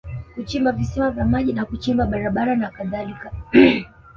Kuchimba 0.35 0.71
visima 0.71 1.11
vya 1.11 1.25
maji 1.25 1.53
na 1.53 1.65
kuchimba 1.65 2.05
barabara 2.05 2.55
na 2.55 2.69
kadhalika 2.71 3.31